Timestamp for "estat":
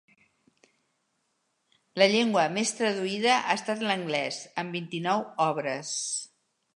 3.59-3.83